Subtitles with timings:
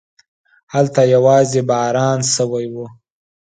[0.73, 2.75] هلته يواځې باران شوی و.